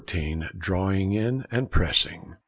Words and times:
DRAWING 0.57 1.11
IN 1.13 1.45
AND 1.51 1.69
PRESSING. 1.69 2.35